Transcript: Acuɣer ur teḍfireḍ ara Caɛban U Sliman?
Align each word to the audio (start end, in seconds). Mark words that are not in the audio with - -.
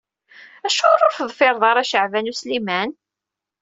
Acuɣer 0.67 1.01
ur 1.07 1.13
teḍfireḍ 1.17 1.63
ara 1.69 1.89
Caɛban 1.91 2.31
U 2.31 2.33
Sliman? 2.39 2.89